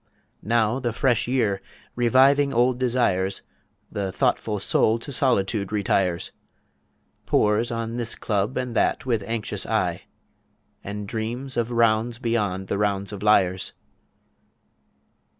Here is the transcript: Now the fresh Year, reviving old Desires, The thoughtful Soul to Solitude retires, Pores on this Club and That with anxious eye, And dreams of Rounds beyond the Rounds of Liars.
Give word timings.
Now 0.41 0.79
the 0.79 0.93
fresh 0.93 1.27
Year, 1.27 1.61
reviving 1.95 2.51
old 2.51 2.79
Desires, 2.79 3.43
The 3.91 4.11
thoughtful 4.11 4.57
Soul 4.59 4.97
to 4.97 5.11
Solitude 5.11 5.71
retires, 5.71 6.31
Pores 7.27 7.71
on 7.71 7.97
this 7.97 8.15
Club 8.15 8.57
and 8.57 8.75
That 8.75 9.05
with 9.05 9.21
anxious 9.21 9.63
eye, 9.67 10.05
And 10.83 11.07
dreams 11.07 11.55
of 11.55 11.69
Rounds 11.69 12.17
beyond 12.17 12.65
the 12.65 12.79
Rounds 12.79 13.13
of 13.13 13.21
Liars. 13.21 13.73